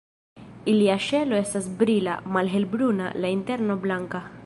Ilia 0.71 0.95
ŝelo 1.09 1.37
estas 1.41 1.69
brila, 1.83 2.17
malhelbruna, 2.39 3.15
la 3.23 3.37
interno 3.39 3.83
blanka. 3.87 4.29